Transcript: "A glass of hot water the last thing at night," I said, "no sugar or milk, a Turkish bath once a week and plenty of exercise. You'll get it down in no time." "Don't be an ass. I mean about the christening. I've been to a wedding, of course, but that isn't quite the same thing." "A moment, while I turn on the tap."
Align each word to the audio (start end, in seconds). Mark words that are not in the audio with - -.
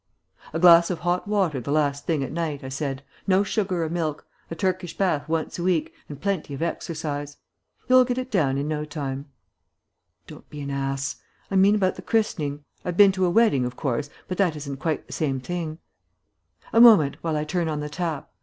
"A 0.51 0.57
glass 0.57 0.89
of 0.89 1.01
hot 1.01 1.27
water 1.27 1.61
the 1.61 1.71
last 1.71 2.07
thing 2.07 2.23
at 2.23 2.31
night," 2.31 2.63
I 2.63 2.69
said, 2.69 3.03
"no 3.27 3.43
sugar 3.43 3.83
or 3.83 3.89
milk, 3.91 4.25
a 4.49 4.55
Turkish 4.55 4.97
bath 4.97 5.29
once 5.29 5.59
a 5.59 5.63
week 5.63 5.93
and 6.09 6.19
plenty 6.19 6.55
of 6.55 6.63
exercise. 6.63 7.37
You'll 7.87 8.03
get 8.05 8.17
it 8.17 8.31
down 8.31 8.57
in 8.57 8.67
no 8.67 8.83
time." 8.83 9.27
"Don't 10.25 10.49
be 10.49 10.59
an 10.61 10.71
ass. 10.71 11.17
I 11.51 11.55
mean 11.55 11.75
about 11.75 11.97
the 11.97 12.01
christening. 12.01 12.65
I've 12.83 12.97
been 12.97 13.11
to 13.11 13.25
a 13.27 13.29
wedding, 13.29 13.63
of 13.63 13.75
course, 13.75 14.09
but 14.27 14.39
that 14.39 14.55
isn't 14.55 14.77
quite 14.77 15.05
the 15.05 15.13
same 15.13 15.39
thing." 15.39 15.77
"A 16.73 16.81
moment, 16.81 17.17
while 17.21 17.35
I 17.37 17.43
turn 17.43 17.67
on 17.67 17.79
the 17.79 17.87
tap." 17.87 18.31